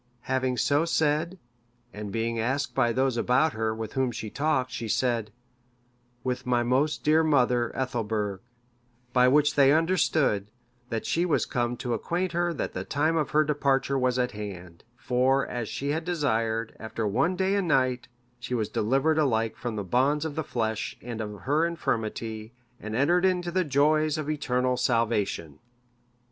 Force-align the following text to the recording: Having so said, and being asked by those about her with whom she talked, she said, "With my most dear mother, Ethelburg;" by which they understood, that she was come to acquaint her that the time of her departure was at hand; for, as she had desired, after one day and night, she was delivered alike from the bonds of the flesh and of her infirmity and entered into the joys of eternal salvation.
Having 0.21 0.57
so 0.57 0.83
said, 0.83 1.37
and 1.93 2.11
being 2.11 2.39
asked 2.39 2.73
by 2.73 2.91
those 2.91 3.17
about 3.17 3.53
her 3.53 3.75
with 3.75 3.93
whom 3.93 4.11
she 4.11 4.31
talked, 4.31 4.71
she 4.71 4.87
said, 4.87 5.31
"With 6.23 6.43
my 6.43 6.63
most 6.63 7.03
dear 7.03 7.23
mother, 7.23 7.71
Ethelburg;" 7.75 8.39
by 9.13 9.27
which 9.27 9.53
they 9.53 9.71
understood, 9.71 10.49
that 10.89 11.05
she 11.05 11.23
was 11.23 11.45
come 11.45 11.77
to 11.77 11.93
acquaint 11.93 12.31
her 12.31 12.51
that 12.51 12.73
the 12.73 12.83
time 12.83 13.15
of 13.15 13.29
her 13.29 13.43
departure 13.43 13.95
was 13.99 14.17
at 14.17 14.31
hand; 14.31 14.83
for, 14.97 15.45
as 15.45 15.69
she 15.69 15.89
had 15.89 16.03
desired, 16.03 16.75
after 16.79 17.05
one 17.07 17.35
day 17.35 17.53
and 17.53 17.67
night, 17.67 18.07
she 18.39 18.55
was 18.55 18.69
delivered 18.69 19.19
alike 19.19 19.55
from 19.55 19.75
the 19.75 19.83
bonds 19.83 20.25
of 20.25 20.33
the 20.33 20.43
flesh 20.43 20.97
and 21.03 21.21
of 21.21 21.41
her 21.41 21.63
infirmity 21.63 22.53
and 22.79 22.95
entered 22.95 23.23
into 23.23 23.51
the 23.51 23.63
joys 23.63 24.17
of 24.17 24.31
eternal 24.31 24.77
salvation. 24.77 25.59